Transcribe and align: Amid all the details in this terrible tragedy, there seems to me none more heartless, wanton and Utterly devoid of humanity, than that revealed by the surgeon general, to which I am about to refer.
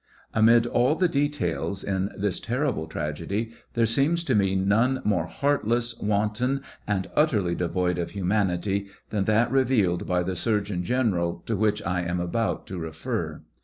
Amid 0.33 0.65
all 0.65 0.95
the 0.95 1.07
details 1.07 1.83
in 1.83 2.09
this 2.17 2.39
terrible 2.39 2.87
tragedy, 2.87 3.51
there 3.75 3.85
seems 3.85 4.23
to 4.23 4.33
me 4.33 4.55
none 4.55 4.99
more 5.05 5.27
heartless, 5.27 5.95
wanton 5.99 6.61
and 6.87 7.07
Utterly 7.15 7.53
devoid 7.53 7.99
of 7.99 8.09
humanity, 8.09 8.87
than 9.11 9.25
that 9.25 9.51
revealed 9.51 10.07
by 10.07 10.23
the 10.23 10.35
surgeon 10.35 10.83
general, 10.83 11.43
to 11.45 11.55
which 11.55 11.83
I 11.83 12.01
am 12.01 12.19
about 12.19 12.65
to 12.65 12.79
refer. 12.79 13.41